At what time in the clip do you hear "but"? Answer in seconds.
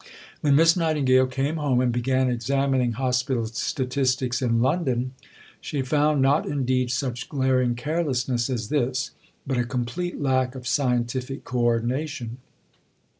9.45-9.59